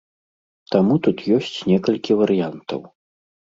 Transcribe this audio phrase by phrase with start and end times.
[0.75, 2.79] Таму тут ёсць некалькі варыянтаў.